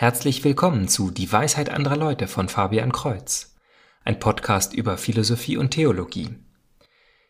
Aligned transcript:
Herzlich 0.00 0.44
willkommen 0.44 0.86
zu 0.86 1.10
Die 1.10 1.32
Weisheit 1.32 1.70
anderer 1.70 1.96
Leute 1.96 2.28
von 2.28 2.48
Fabian 2.48 2.92
Kreuz, 2.92 3.56
ein 4.04 4.20
Podcast 4.20 4.72
über 4.72 4.96
Philosophie 4.96 5.56
und 5.56 5.72
Theologie. 5.72 6.28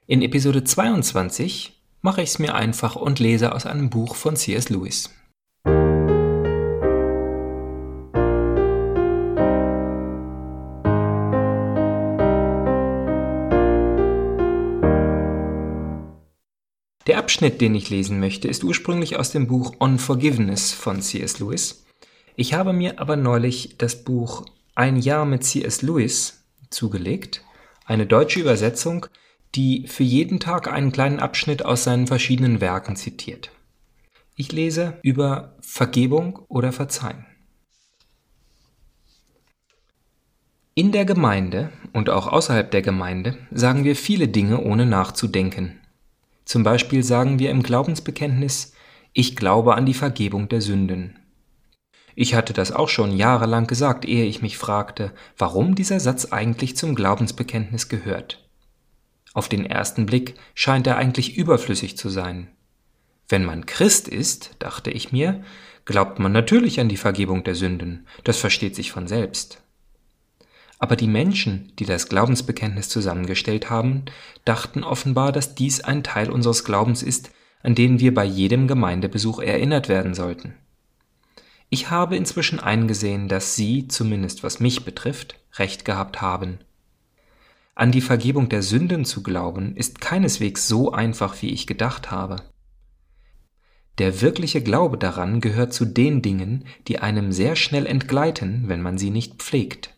In 0.07 0.21
Episode 0.21 0.65
22 0.65 1.81
mache 2.03 2.21
ich 2.21 2.29
es 2.29 2.39
mir 2.39 2.55
einfach 2.55 2.95
und 2.95 3.21
lese 3.21 3.55
aus 3.55 3.65
einem 3.65 3.89
Buch 3.89 4.17
von 4.17 4.37
C.S. 4.37 4.69
Lewis. 4.69 5.09
Der 17.07 17.17
Abschnitt, 17.17 17.63
den 17.63 17.75
ich 17.75 17.89
lesen 17.89 18.21
möchte, 18.21 18.47
ist 18.47 18.63
ursprünglich 18.63 19.17
aus 19.17 19.31
dem 19.31 19.47
Buch 19.47 19.73
On 19.81 19.99
Forgiveness 19.99 20.75
von 20.75 21.01
C.S. 21.01 21.39
Lewis 21.39 21.88
ich 22.39 22.55
habe 22.55 22.73
mir 22.73 23.01
aber 23.01 23.17
neulich 23.17 23.75
das 23.79 24.05
Buch 24.05 24.47
Ein 24.77 24.97
Jahr 24.97 25.25
mit 25.25 25.43
C.S. 25.43 25.83
Lewis 25.83 26.45
zugelegt, 26.71 27.43
eine 27.85 28.07
deutsche 28.07 28.39
Übersetzung, 28.39 29.07
die 29.57 29.89
für 29.89 30.05
jeden 30.05 30.39
Tag 30.39 30.73
einen 30.73 30.93
kleinen 30.93 31.19
Abschnitt 31.19 31.65
aus 31.65 31.83
seinen 31.83 32.07
verschiedenen 32.07 32.61
Werken 32.61 32.95
zitiert. 32.95 33.51
Ich 34.37 34.53
lese 34.53 34.99
über 35.03 35.57
Vergebung 35.61 36.39
oder 36.47 36.71
Verzeihen. 36.71 37.27
In 40.77 40.93
der 40.93 41.05
Gemeinde 41.05 41.73
und 41.93 42.09
auch 42.09 42.29
außerhalb 42.29 42.71
der 42.71 42.83
Gemeinde 42.83 43.37
sagen 43.51 43.83
wir 43.83 43.97
viele 43.97 44.29
Dinge 44.29 44.63
ohne 44.63 44.87
nachzudenken. 44.87 45.81
Zum 46.45 46.63
Beispiel 46.63 47.03
sagen 47.03 47.41
wir 47.41 47.51
im 47.51 47.65
Glaubensbekenntnis, 47.65 48.75
ich 49.13 49.35
glaube 49.35 49.75
an 49.75 49.87
die 49.87 49.95
Vergebung 49.95 50.49
der 50.49 50.61
Sünden. 50.61 51.19
Ich 52.21 52.35
hatte 52.35 52.53
das 52.53 52.73
auch 52.73 52.89
schon 52.89 53.17
jahrelang 53.17 53.69
gesagt, 53.69 54.05
ehe 54.05 54.25
ich 54.25 54.43
mich 54.43 54.59
fragte, 54.59 55.13
warum 55.37 55.77
dieser 55.77 56.01
Satz 56.01 56.33
eigentlich 56.33 56.77
zum 56.77 56.97
Glaubensbekenntnis 56.97 57.89
gehört. 57.89 58.45
Auf 59.35 59.49
den 59.49 59.65
ersten 59.65 60.05
Blick 60.05 60.35
scheint 60.53 60.89
er 60.89 60.97
eigentlich 60.97 61.37
überflüssig 61.37 61.97
zu 61.97 62.09
sein. 62.09 62.49
Wenn 63.29 63.45
man 63.45 63.67
Christ 63.67 64.09
ist, 64.09 64.57
dachte 64.59 64.91
ich 64.91 65.13
mir, 65.13 65.45
glaubt 65.85 66.19
man 66.19 66.33
natürlich 66.33 66.81
an 66.81 66.89
die 66.89 66.97
Vergebung 66.97 67.45
der 67.45 67.55
Sünden, 67.55 68.05
das 68.25 68.39
versteht 68.39 68.75
sich 68.75 68.91
von 68.91 69.07
selbst. 69.07 69.63
Aber 70.81 70.97
die 70.97 71.07
Menschen, 71.07 71.73
die 71.79 71.85
das 71.85 72.09
Glaubensbekenntnis 72.09 72.89
zusammengestellt 72.89 73.71
haben, 73.71 74.07
dachten 74.45 74.83
offenbar, 74.83 75.31
dass 75.31 75.55
dies 75.55 75.83
ein 75.83 76.03
Teil 76.03 76.31
unseres 76.31 76.65
Glaubens 76.65 77.05
ist, 77.05 77.31
an 77.63 77.77
den 77.77 78.01
wir 78.01 78.13
bei 78.13 78.25
jedem 78.25 78.67
Gemeindebesuch 78.67 79.39
erinnert 79.39 79.89
werden 79.89 80.15
sollten. 80.15 80.57
Ich 81.71 81.91
habe 81.91 82.17
inzwischen 82.17 82.61
eingesehen, 82.61 83.29
dass 83.29 83.55
Sie, 83.55 83.89
zumindest 83.89 84.43
was 84.43 84.59
mich 84.59 84.85
betrifft, 84.85 85.37
recht 85.59 85.85
gehabt 85.85 86.23
haben. 86.23 86.59
An 87.75 87.93
die 87.93 88.01
Vergebung 88.01 88.49
der 88.49 88.63
Sünden 88.63 89.05
zu 89.05 89.23
glauben, 89.23 89.77
ist 89.77 90.01
keineswegs 90.01 90.67
so 90.67 90.93
einfach, 90.93 91.43
wie 91.43 91.51
ich 91.51 91.67
gedacht 91.67 92.11
habe. 92.11 92.37
Der 93.99 94.21
wirkliche 94.21 94.63
Glaube 94.63 94.97
daran 94.97 95.41
gehört 95.41 95.75
zu 95.75 95.85
den 95.85 96.23
Dingen, 96.23 96.65
die 96.87 97.01
einem 97.01 97.33
sehr 97.33 97.55
schnell 97.55 97.87
entgleiten, 97.87 98.65
wenn 98.69 98.81
man 98.81 98.97
sie 98.97 99.11
nicht 99.11 99.43
pflegt. 99.43 99.95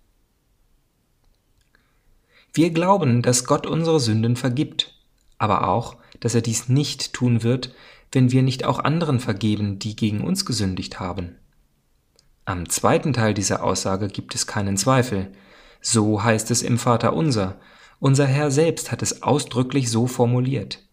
Wir 2.53 2.71
glauben, 2.71 3.23
dass 3.23 3.45
Gott 3.45 3.67
unsere 3.67 4.01
Sünden 4.01 4.35
vergibt, 4.37 4.95
aber 5.39 5.69
auch, 5.69 5.97
dass 6.19 6.35
er 6.35 6.43
dies 6.43 6.69
nicht 6.69 7.13
tun 7.13 7.43
wird, 7.43 7.75
wenn 8.11 8.33
wir 8.33 8.43
nicht 8.43 8.65
auch 8.65 8.81
anderen 8.81 9.21
vergeben, 9.21 9.79
die 9.79 9.95
gegen 9.95 10.23
uns 10.23 10.45
gesündigt 10.45 10.99
haben. 10.99 11.37
Am 12.51 12.69
zweiten 12.69 13.13
Teil 13.13 13.33
dieser 13.33 13.63
Aussage 13.63 14.09
gibt 14.09 14.35
es 14.35 14.45
keinen 14.45 14.77
Zweifel. 14.77 15.31
So 15.81 16.25
heißt 16.25 16.51
es 16.51 16.63
im 16.63 16.79
Vater 16.79 17.13
unser. 17.13 17.61
Unser 18.01 18.27
Herr 18.27 18.51
selbst 18.51 18.91
hat 18.91 19.03
es 19.03 19.23
ausdrücklich 19.23 19.89
so 19.89 20.09
formuliert. 20.09 20.85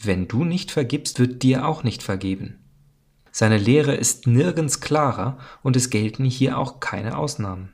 Wenn 0.00 0.28
du 0.28 0.44
nicht 0.44 0.70
vergibst, 0.70 1.18
wird 1.18 1.42
dir 1.42 1.66
auch 1.66 1.82
nicht 1.82 2.04
vergeben. 2.04 2.60
Seine 3.32 3.58
Lehre 3.58 3.96
ist 3.96 4.28
nirgends 4.28 4.80
klarer 4.80 5.38
und 5.64 5.74
es 5.74 5.90
gelten 5.90 6.24
hier 6.24 6.56
auch 6.56 6.78
keine 6.78 7.18
Ausnahmen. 7.18 7.72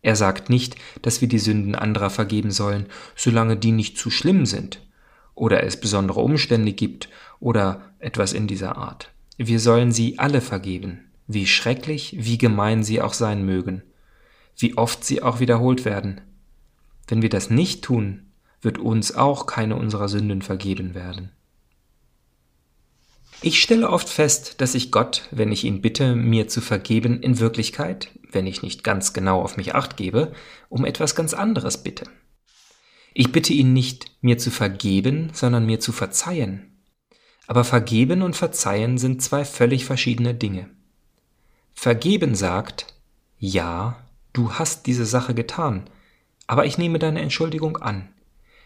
Er 0.00 0.16
sagt 0.16 0.48
nicht, 0.48 0.76
dass 1.02 1.20
wir 1.20 1.28
die 1.28 1.38
Sünden 1.38 1.74
anderer 1.74 2.08
vergeben 2.08 2.50
sollen, 2.50 2.86
solange 3.14 3.58
die 3.58 3.72
nicht 3.72 3.98
zu 3.98 4.08
schlimm 4.08 4.46
sind 4.46 4.80
oder 5.34 5.64
es 5.64 5.78
besondere 5.78 6.20
Umstände 6.20 6.72
gibt 6.72 7.10
oder 7.40 7.92
etwas 7.98 8.32
in 8.32 8.46
dieser 8.46 8.78
Art. 8.78 9.12
Wir 9.36 9.60
sollen 9.60 9.92
sie 9.92 10.18
alle 10.18 10.40
vergeben 10.40 11.11
wie 11.26 11.46
schrecklich, 11.46 12.16
wie 12.18 12.38
gemein 12.38 12.82
sie 12.82 13.00
auch 13.00 13.14
sein 13.14 13.44
mögen, 13.44 13.82
wie 14.56 14.76
oft 14.76 15.04
sie 15.04 15.22
auch 15.22 15.40
wiederholt 15.40 15.84
werden. 15.84 16.20
Wenn 17.06 17.22
wir 17.22 17.28
das 17.28 17.50
nicht 17.50 17.82
tun, 17.82 18.32
wird 18.60 18.78
uns 18.78 19.14
auch 19.14 19.46
keine 19.46 19.76
unserer 19.76 20.08
Sünden 20.08 20.42
vergeben 20.42 20.94
werden. 20.94 21.30
Ich 23.44 23.60
stelle 23.60 23.90
oft 23.90 24.08
fest, 24.08 24.60
dass 24.60 24.76
ich 24.76 24.92
Gott, 24.92 25.26
wenn 25.32 25.50
ich 25.50 25.64
ihn 25.64 25.82
bitte, 25.82 26.14
mir 26.14 26.46
zu 26.46 26.60
vergeben, 26.60 27.20
in 27.20 27.40
Wirklichkeit, 27.40 28.10
wenn 28.30 28.46
ich 28.46 28.62
nicht 28.62 28.84
ganz 28.84 29.12
genau 29.12 29.42
auf 29.42 29.56
mich 29.56 29.74
acht 29.74 29.96
gebe, 29.96 30.32
um 30.68 30.84
etwas 30.84 31.16
ganz 31.16 31.34
anderes 31.34 31.82
bitte. 31.82 32.04
Ich 33.14 33.32
bitte 33.32 33.52
ihn 33.52 33.72
nicht, 33.72 34.12
mir 34.20 34.38
zu 34.38 34.52
vergeben, 34.52 35.30
sondern 35.32 35.66
mir 35.66 35.80
zu 35.80 35.90
verzeihen. 35.90 36.84
Aber 37.48 37.64
vergeben 37.64 38.22
und 38.22 38.36
verzeihen 38.36 38.96
sind 38.96 39.22
zwei 39.22 39.44
völlig 39.44 39.84
verschiedene 39.84 40.34
Dinge. 40.34 40.70
Vergeben 41.74 42.34
sagt, 42.34 42.86
ja, 43.38 43.96
du 44.32 44.52
hast 44.52 44.86
diese 44.86 45.06
Sache 45.06 45.34
getan, 45.34 45.88
aber 46.46 46.66
ich 46.66 46.78
nehme 46.78 46.98
deine 46.98 47.20
Entschuldigung 47.20 47.76
an. 47.78 48.08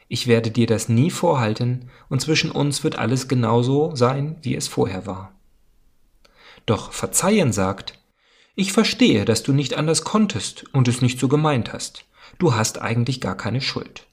Ich 0.09 0.27
werde 0.27 0.50
dir 0.50 0.67
das 0.67 0.89
nie 0.89 1.11
vorhalten, 1.11 1.91
und 2.09 2.21
zwischen 2.21 2.50
uns 2.50 2.84
wird 2.84 2.99
alles 2.99 3.27
genauso 3.27 3.94
sein, 3.97 4.37
wie 4.43 4.55
es 4.55 4.69
vorher 4.69 5.06
war. 5.06 5.33
Doch 6.65 6.93
Verzeihen 6.93 7.53
sagt, 7.53 7.99
ich 8.55 8.72
verstehe, 8.72 9.25
dass 9.25 9.43
du 9.43 9.53
nicht 9.53 9.75
anders 9.75 10.03
konntest 10.03 10.65
und 10.73 10.88
es 10.88 11.03
nicht 11.03 11.19
so 11.19 11.28
gemeint 11.28 11.73
hast. 11.73 12.05
Du 12.38 12.55
hast 12.55 12.81
eigentlich 12.81 13.21
gar 13.21 13.37
keine 13.37 13.61
Schuld. 13.61 14.06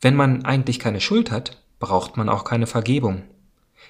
Wenn 0.00 0.16
man 0.16 0.44
eigentlich 0.44 0.78
keine 0.78 1.00
Schuld 1.00 1.30
hat, 1.30 1.62
braucht 1.78 2.16
man 2.16 2.28
auch 2.28 2.44
keine 2.44 2.66
Vergebung. 2.66 3.22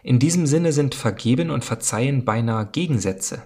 In 0.03 0.19
diesem 0.19 0.47
Sinne 0.47 0.73
sind 0.73 0.95
Vergeben 0.95 1.51
und 1.51 1.65
Verzeihen 1.65 2.25
beinahe 2.25 2.67
Gegensätze. 2.67 3.43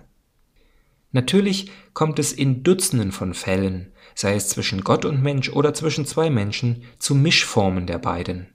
Natürlich 1.12 1.70
kommt 1.94 2.18
es 2.18 2.32
in 2.32 2.62
Dutzenden 2.62 3.12
von 3.12 3.34
Fällen, 3.34 3.92
sei 4.14 4.34
es 4.34 4.48
zwischen 4.48 4.82
Gott 4.82 5.04
und 5.04 5.22
Mensch 5.22 5.50
oder 5.50 5.72
zwischen 5.74 6.06
zwei 6.06 6.30
Menschen, 6.30 6.84
zu 6.98 7.14
Mischformen 7.14 7.86
der 7.86 7.98
beiden. 7.98 8.48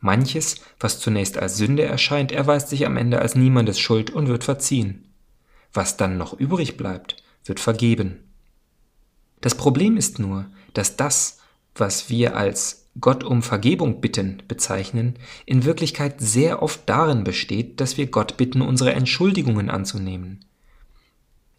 Manches, 0.00 0.60
was 0.78 1.00
zunächst 1.00 1.38
als 1.38 1.56
Sünde 1.56 1.82
erscheint, 1.82 2.30
erweist 2.30 2.68
sich 2.68 2.86
am 2.86 2.96
Ende 2.96 3.20
als 3.20 3.34
niemandes 3.34 3.80
Schuld 3.80 4.10
und 4.10 4.28
wird 4.28 4.44
verziehen. 4.44 5.08
Was 5.72 5.96
dann 5.96 6.16
noch 6.16 6.32
übrig 6.38 6.76
bleibt, 6.76 7.22
wird 7.44 7.60
vergeben. 7.60 8.20
Das 9.40 9.56
Problem 9.56 9.96
ist 9.96 10.18
nur, 10.18 10.46
dass 10.72 10.96
das, 10.96 11.37
was 11.80 12.10
wir 12.10 12.36
als 12.36 12.88
Gott 13.00 13.22
um 13.24 13.42
Vergebung 13.42 14.00
bitten 14.00 14.42
bezeichnen, 14.48 15.14
in 15.46 15.64
Wirklichkeit 15.64 16.20
sehr 16.20 16.62
oft 16.62 16.80
darin 16.86 17.24
besteht, 17.24 17.80
dass 17.80 17.96
wir 17.96 18.06
Gott 18.06 18.36
bitten, 18.36 18.60
unsere 18.60 18.92
Entschuldigungen 18.92 19.70
anzunehmen. 19.70 20.44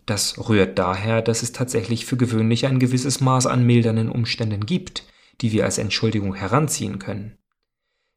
Das 0.06 0.50
rührt 0.50 0.80
daher, 0.80 1.22
dass 1.22 1.44
es 1.44 1.52
tatsächlich 1.52 2.06
für 2.06 2.18
gewöhnlich 2.18 2.66
ein 2.66 2.80
gewisses 2.80 3.22
Maß 3.22 3.46
an 3.46 3.64
mildernden 3.66 4.10
Umständen 4.10 4.66
gibt, 4.66 5.04
die 5.42 5.52
wir 5.52 5.66
als 5.66 5.78
Entschuldigung 5.78 6.34
heranziehen 6.34 7.00
können. 7.00 7.38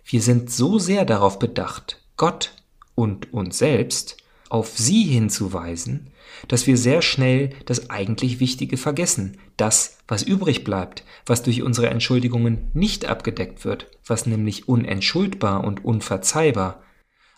Wir 0.04 0.22
sind 0.22 0.50
so 0.50 0.78
sehr 0.78 1.04
darauf 1.04 1.38
bedacht, 1.38 2.02
Gott 2.16 2.54
und 2.94 3.32
uns 3.32 3.58
selbst 3.58 4.22
auf 4.52 4.76
sie 4.76 5.04
hinzuweisen, 5.04 6.10
dass 6.46 6.66
wir 6.66 6.76
sehr 6.76 7.00
schnell 7.00 7.50
das 7.64 7.88
eigentlich 7.88 8.38
Wichtige 8.38 8.76
vergessen, 8.76 9.38
das, 9.56 9.96
was 10.06 10.22
übrig 10.22 10.62
bleibt, 10.62 11.04
was 11.25 11.43
durch 11.43 11.62
unsere 11.62 11.88
Entschuldigungen 11.88 12.70
nicht 12.75 13.06
abgedeckt 13.06 13.64
wird, 13.64 13.87
was 14.06 14.26
nämlich 14.26 14.69
unentschuldbar 14.69 15.64
und 15.64 15.87
unverzeihbar, 15.87 16.82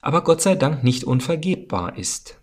aber 0.02 0.24
Gott 0.24 0.42
sei 0.42 0.56
Dank 0.56 0.82
nicht 0.82 1.04
unvergebbar 1.04 1.96
ist. 1.96 2.40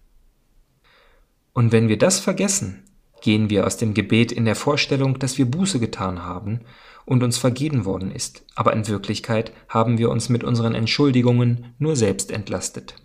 Und 1.51 1.73
wenn 1.73 1.89
wir 1.89 1.97
das 1.97 2.21
vergessen, 2.21 2.85
gehen 3.21 3.49
wir 3.49 3.67
aus 3.67 3.75
dem 3.75 3.93
Gebet 3.93 4.31
in 4.31 4.45
der 4.45 4.55
Vorstellung, 4.55 5.19
dass 5.19 5.37
wir 5.37 5.51
Buße 5.51 5.81
getan 5.81 6.23
haben 6.23 6.61
und 7.05 7.23
uns 7.23 7.37
vergeben 7.37 7.83
worden 7.83 8.09
ist, 8.09 8.45
aber 8.55 8.71
in 8.71 8.87
Wirklichkeit 8.87 9.51
haben 9.67 9.97
wir 9.97 10.09
uns 10.09 10.29
mit 10.29 10.45
unseren 10.45 10.75
Entschuldigungen 10.75 11.75
nur 11.77 11.97
selbst 11.97 12.31
entlastet. 12.31 12.95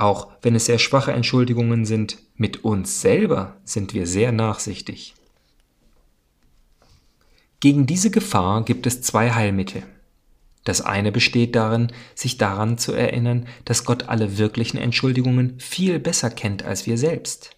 Auch 0.00 0.28
wenn 0.40 0.54
es 0.54 0.64
sehr 0.64 0.78
schwache 0.78 1.12
Entschuldigungen 1.12 1.84
sind, 1.84 2.16
mit 2.34 2.64
uns 2.64 3.02
selber 3.02 3.58
sind 3.64 3.92
wir 3.92 4.06
sehr 4.06 4.32
nachsichtig. 4.32 5.14
Gegen 7.60 7.84
diese 7.84 8.10
Gefahr 8.10 8.64
gibt 8.64 8.86
es 8.86 9.02
zwei 9.02 9.32
Heilmittel. 9.32 9.82
Das 10.64 10.80
eine 10.80 11.12
besteht 11.12 11.54
darin, 11.54 11.92
sich 12.14 12.38
daran 12.38 12.78
zu 12.78 12.94
erinnern, 12.94 13.46
dass 13.66 13.84
Gott 13.84 14.08
alle 14.08 14.38
wirklichen 14.38 14.78
Entschuldigungen 14.78 15.60
viel 15.60 15.98
besser 15.98 16.30
kennt 16.30 16.62
als 16.62 16.86
wir 16.86 16.96
selbst. 16.96 17.50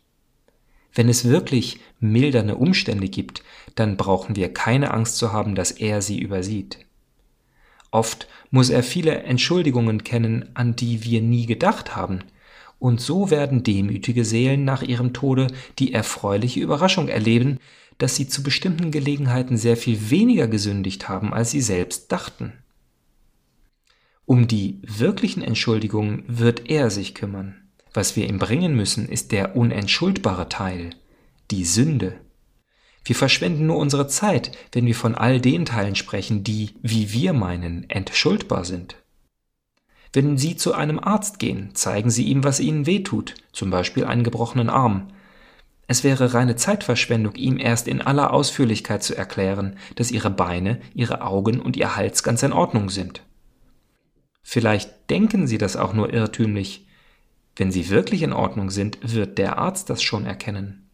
Wenn 0.93 1.09
es 1.09 1.29
wirklich 1.29 1.79
mildernde 2.00 2.56
Umstände 2.56 3.09
gibt, 3.09 3.44
dann 3.77 3.97
brauchen 3.97 4.35
wir 4.35 4.53
keine 4.53 4.93
Angst 4.93 5.17
zu 5.17 5.33
haben, 5.33 5.55
dass 5.55 5.71
er 5.71 6.03
sie 6.03 6.19
übersieht. 6.19 6.79
Oft 7.93 8.27
muss 8.50 8.69
er 8.69 8.83
viele 8.83 9.23
Entschuldigungen 9.23 10.03
kennen, 10.03 10.50
an 10.55 10.75
die 10.75 11.05
wir 11.05 11.23
nie 11.23 11.47
gedacht 11.47 11.94
haben, 11.94 12.25
und 12.82 13.00
so 13.00 13.31
werden 13.31 13.62
demütige 13.62 14.25
Seelen 14.25 14.64
nach 14.64 14.82
ihrem 14.82 15.12
Tode 15.12 15.46
die 15.79 15.93
erfreuliche 15.93 16.58
Überraschung 16.58 17.06
erleben, 17.06 17.61
dass 17.99 18.17
sie 18.17 18.26
zu 18.26 18.43
bestimmten 18.43 18.90
Gelegenheiten 18.90 19.56
sehr 19.56 19.76
viel 19.76 20.11
weniger 20.11 20.49
gesündigt 20.49 21.08
haben, 21.08 21.32
als 21.32 21.52
sie 21.52 21.61
selbst 21.61 22.11
dachten. 22.11 22.55
Um 24.26 24.49
die 24.49 24.81
wirklichen 24.82 25.43
Entschuldigungen 25.43 26.25
wird 26.26 26.69
er 26.70 26.90
sich 26.90 27.14
kümmern. 27.14 27.55
Was 27.94 28.17
wir 28.17 28.29
ihm 28.29 28.40
bringen 28.40 28.75
müssen, 28.75 29.08
ist 29.08 29.31
der 29.31 29.55
unentschuldbare 29.55 30.49
Teil, 30.49 30.90
die 31.52 31.64
Sünde. 31.64 32.17
Wir 33.05 33.14
verschwenden 33.14 33.67
nur 33.67 33.76
unsere 33.76 34.08
Zeit, 34.08 34.50
wenn 34.73 34.87
wir 34.87 34.96
von 34.96 35.14
all 35.14 35.40
den 35.40 35.67
Teilen 35.67 35.94
sprechen, 35.94 36.43
die, 36.43 36.70
wie 36.82 37.12
wir 37.12 37.32
meinen, 37.32 37.88
entschuldbar 37.88 38.64
sind. 38.64 38.96
Wenn 40.12 40.37
Sie 40.37 40.56
zu 40.56 40.75
einem 40.75 40.99
Arzt 40.99 41.38
gehen, 41.38 41.75
zeigen 41.75 42.11
Sie 42.11 42.25
ihm, 42.25 42.44
was 42.44 42.61
Ihnen 42.61 42.87
wehtut, 42.87 43.35
zum 43.53 43.70
Beispiel 43.70 44.05
einen 44.05 44.25
gebrochenen 44.25 44.69
Arm. 44.69 45.09
Es 45.87 46.05
wäre 46.05 46.35
reine 46.35 46.56
Zeitverschwendung, 46.56 47.35
ihm 47.35 47.59
erst 47.59 47.88
in 47.88 48.03
aller 48.03 48.32
Ausführlichkeit 48.32 49.03
zu 49.03 49.17
erklären, 49.17 49.76
dass 49.97 50.11
Ihre 50.11 50.31
Beine, 50.31 50.81
Ihre 50.94 51.23
Augen 51.23 51.61
und 51.61 51.76
Ihr 51.76 51.97
Hals 51.97 52.23
ganz 52.23 52.43
in 52.43 52.53
Ordnung 52.53 52.91
sind. 52.91 53.23
Vielleicht 54.43 55.11
denken 55.11 55.47
Sie 55.47 55.59
das 55.59 55.76
auch 55.76 55.94
nur 55.94 56.12
irrtümlich. 56.12 56.87
Wenn 57.56 57.73
Sie 57.73 57.88
wirklich 57.88 58.23
in 58.23 58.32
Ordnung 58.32 58.70
sind, 58.70 58.99
wird 59.03 59.38
der 59.38 59.58
Arzt 59.58 59.88
das 59.88 60.03
schon 60.03 60.26
erkennen. 60.26 60.91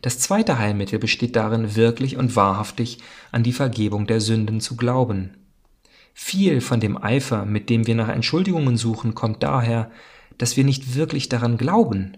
Das 0.00 0.18
zweite 0.18 0.58
Heilmittel 0.58 0.98
besteht 0.98 1.34
darin, 1.36 1.74
wirklich 1.74 2.16
und 2.16 2.36
wahrhaftig 2.36 2.98
an 3.32 3.42
die 3.42 3.52
Vergebung 3.52 4.06
der 4.06 4.20
Sünden 4.20 4.60
zu 4.60 4.76
glauben. 4.76 5.47
Viel 6.14 6.60
von 6.60 6.80
dem 6.80 6.96
Eifer, 6.96 7.44
mit 7.44 7.70
dem 7.70 7.86
wir 7.86 7.94
nach 7.94 8.08
Entschuldigungen 8.08 8.76
suchen, 8.76 9.14
kommt 9.14 9.42
daher, 9.42 9.90
dass 10.36 10.56
wir 10.56 10.64
nicht 10.64 10.94
wirklich 10.94 11.28
daran 11.28 11.56
glauben, 11.56 12.16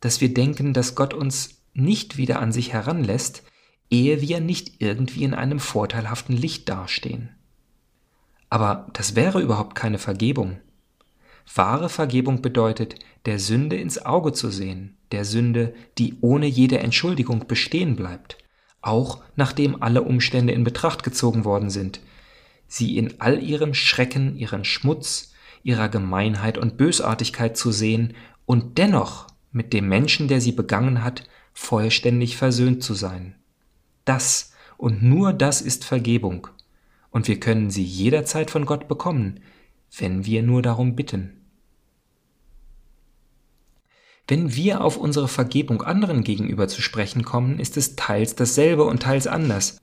dass 0.00 0.20
wir 0.20 0.32
denken, 0.32 0.72
dass 0.72 0.94
Gott 0.94 1.14
uns 1.14 1.62
nicht 1.74 2.16
wieder 2.16 2.40
an 2.40 2.52
sich 2.52 2.72
heranlässt, 2.72 3.42
ehe 3.90 4.20
wir 4.20 4.40
nicht 4.40 4.80
irgendwie 4.80 5.24
in 5.24 5.34
einem 5.34 5.60
vorteilhaften 5.60 6.36
Licht 6.36 6.68
dastehen. 6.68 7.30
Aber 8.50 8.88
das 8.92 9.16
wäre 9.16 9.40
überhaupt 9.40 9.74
keine 9.74 9.98
Vergebung. 9.98 10.58
Wahre 11.54 11.88
Vergebung 11.88 12.42
bedeutet, 12.42 12.96
der 13.26 13.38
Sünde 13.38 13.76
ins 13.76 14.04
Auge 14.04 14.32
zu 14.32 14.50
sehen, 14.50 14.96
der 15.10 15.24
Sünde, 15.24 15.74
die 15.98 16.16
ohne 16.20 16.46
jede 16.46 16.78
Entschuldigung 16.78 17.46
bestehen 17.46 17.96
bleibt, 17.96 18.38
auch 18.80 19.22
nachdem 19.36 19.82
alle 19.82 20.02
Umstände 20.02 20.52
in 20.52 20.64
Betracht 20.64 21.02
gezogen 21.02 21.44
worden 21.44 21.70
sind, 21.70 22.00
sie 22.72 22.96
in 22.96 23.20
all 23.20 23.42
ihrem 23.42 23.74
Schrecken, 23.74 24.34
ihren 24.34 24.64
Schmutz, 24.64 25.34
ihrer 25.62 25.90
Gemeinheit 25.90 26.56
und 26.56 26.78
Bösartigkeit 26.78 27.54
zu 27.54 27.70
sehen 27.70 28.14
und 28.46 28.78
dennoch 28.78 29.26
mit 29.52 29.74
dem 29.74 29.88
Menschen, 29.88 30.26
der 30.26 30.40
sie 30.40 30.52
begangen 30.52 31.04
hat, 31.04 31.24
vollständig 31.52 32.38
versöhnt 32.38 32.82
zu 32.82 32.94
sein. 32.94 33.34
Das 34.06 34.54
und 34.78 35.02
nur 35.02 35.34
das 35.34 35.60
ist 35.60 35.84
Vergebung, 35.84 36.48
und 37.10 37.28
wir 37.28 37.38
können 37.38 37.70
sie 37.70 37.84
jederzeit 37.84 38.50
von 38.50 38.64
Gott 38.64 38.88
bekommen, 38.88 39.40
wenn 39.98 40.24
wir 40.24 40.42
nur 40.42 40.62
darum 40.62 40.96
bitten. 40.96 41.42
Wenn 44.26 44.54
wir 44.54 44.80
auf 44.80 44.96
unsere 44.96 45.28
Vergebung 45.28 45.82
anderen 45.82 46.24
gegenüber 46.24 46.68
zu 46.68 46.80
sprechen 46.80 47.22
kommen, 47.22 47.58
ist 47.58 47.76
es 47.76 47.96
teils 47.96 48.34
dasselbe 48.34 48.84
und 48.84 49.02
teils 49.02 49.26
anders. 49.26 49.78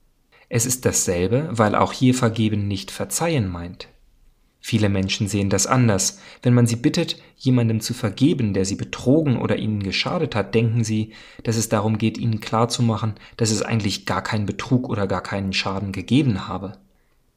Es 0.52 0.66
ist 0.66 0.84
dasselbe, 0.84 1.48
weil 1.52 1.76
auch 1.76 1.92
hier 1.92 2.12
vergeben 2.12 2.66
nicht 2.66 2.90
verzeihen 2.90 3.48
meint. 3.48 3.88
Viele 4.58 4.88
Menschen 4.88 5.28
sehen 5.28 5.48
das 5.48 5.68
anders. 5.68 6.18
Wenn 6.42 6.54
man 6.54 6.66
sie 6.66 6.76
bittet, 6.76 7.22
jemandem 7.36 7.80
zu 7.80 7.94
vergeben, 7.94 8.52
der 8.52 8.64
sie 8.64 8.74
betrogen 8.74 9.38
oder 9.38 9.56
ihnen 9.56 9.80
geschadet 9.80 10.34
hat, 10.34 10.54
denken 10.54 10.82
sie, 10.82 11.12
dass 11.44 11.56
es 11.56 11.68
darum 11.68 11.98
geht, 11.98 12.18
ihnen 12.18 12.40
klarzumachen, 12.40 13.14
dass 13.36 13.50
es 13.50 13.62
eigentlich 13.62 14.06
gar 14.06 14.22
keinen 14.22 14.44
Betrug 14.44 14.88
oder 14.88 15.06
gar 15.06 15.22
keinen 15.22 15.52
Schaden 15.52 15.92
gegeben 15.92 16.48
habe. 16.48 16.78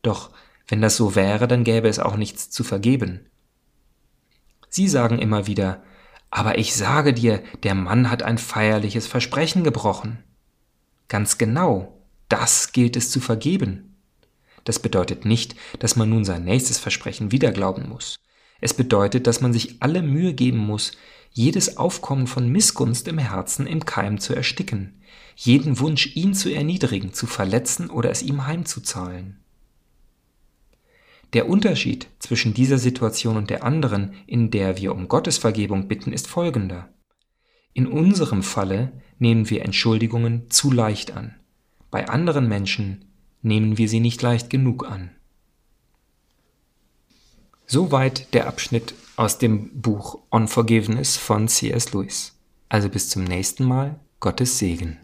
Doch 0.01 0.31
wenn 0.67 0.81
das 0.81 0.97
so 0.97 1.13
wäre, 1.13 1.47
dann 1.47 1.63
gäbe 1.63 1.87
es 1.87 1.99
auch 1.99 2.17
nichts 2.17 2.49
zu 2.49 2.63
vergeben. 2.63 3.27
Sie 4.69 4.87
sagen 4.87 5.19
immer 5.19 5.45
wieder, 5.45 5.83
aber 6.31 6.57
ich 6.57 6.75
sage 6.75 7.13
dir, 7.13 7.43
der 7.61 7.75
Mann 7.75 8.09
hat 8.09 8.23
ein 8.23 8.39
feierliches 8.39 9.05
Versprechen 9.05 9.63
gebrochen. 9.63 10.17
Ganz 11.09 11.37
genau, 11.37 11.92
das 12.33 12.71
gilt 12.71 12.95
es 12.95 13.11
zu 13.11 13.19
vergeben. 13.19 13.95
Das 14.63 14.79
bedeutet 14.79 15.23
nicht, 15.23 15.55
dass 15.77 15.95
man 15.95 16.09
nun 16.09 16.25
sein 16.25 16.43
nächstes 16.43 16.79
Versprechen 16.79 17.31
wieder 17.31 17.51
glauben 17.51 17.87
muss. 17.87 18.15
Es 18.59 18.73
bedeutet, 18.73 19.27
dass 19.27 19.39
man 19.39 19.53
sich 19.53 19.83
alle 19.83 20.01
Mühe 20.01 20.33
geben 20.33 20.57
muss, 20.57 20.93
jedes 21.31 21.77
Aufkommen 21.77 22.25
von 22.25 22.49
Missgunst 22.49 23.07
im 23.07 23.19
Herzen 23.19 23.67
im 23.67 23.85
Keim 23.85 24.19
zu 24.19 24.33
ersticken, 24.33 24.99
jeden 25.35 25.77
Wunsch, 25.79 26.15
ihn 26.15 26.33
zu 26.33 26.51
erniedrigen, 26.51 27.13
zu 27.13 27.27
verletzen 27.27 27.91
oder 27.91 28.09
es 28.09 28.23
ihm 28.23 28.47
heimzuzahlen. 28.47 29.39
Der 31.33 31.47
Unterschied 31.47 32.07
zwischen 32.17 32.55
dieser 32.55 32.79
Situation 32.79 33.37
und 33.37 33.51
der 33.51 33.63
anderen, 33.63 34.15
in 34.25 34.49
der 34.49 34.79
wir 34.79 34.95
um 34.95 35.07
Gottes 35.07 35.37
Vergebung 35.37 35.87
bitten, 35.87 36.11
ist 36.11 36.25
folgender. 36.25 36.89
In 37.73 37.85
unserem 37.85 38.41
Falle 38.41 38.91
nehmen 39.19 39.51
wir 39.51 39.63
Entschuldigungen 39.63 40.49
zu 40.49 40.71
leicht 40.71 41.15
an. 41.15 41.35
Bei 41.93 42.09
anderen 42.09 42.47
Menschen 42.49 43.05
nehmen 43.43 43.77
wir 43.77 43.87
sie 43.87 43.99
nicht 43.99 44.19
leicht 44.23 44.49
genug 44.49 44.89
an. 44.89 45.11
Soweit 47.67 48.33
der 48.33 48.47
Abschnitt 48.47 48.95
aus 49.15 49.37
dem 49.37 49.79
Buch 49.79 50.17
On 50.31 50.47
Forgiveness 50.47 51.17
von 51.17 51.47
C.S. 51.47 51.93
Lewis. 51.93 52.35
Also 52.67 52.89
bis 52.89 53.09
zum 53.09 53.25
nächsten 53.25 53.63
Mal, 53.65 53.99
Gottes 54.19 54.57
Segen. 54.57 54.97